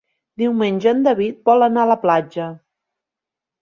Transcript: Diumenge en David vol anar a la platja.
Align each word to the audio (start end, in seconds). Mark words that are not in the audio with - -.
Diumenge 0.41 0.89
en 0.93 1.05
David 1.09 1.39
vol 1.51 1.69
anar 1.69 1.87
a 1.87 1.93
la 1.95 2.01
platja. 2.09 2.53